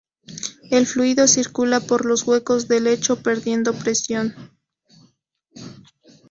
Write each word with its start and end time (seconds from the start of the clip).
El 0.71 0.87
fluido 0.87 1.27
circula 1.27 1.79
por 1.79 2.05
los 2.07 2.25
huecos 2.25 2.67
del 2.67 2.85
lecho 2.85 3.21
perdiendo 3.21 3.73
presión. 3.75 4.33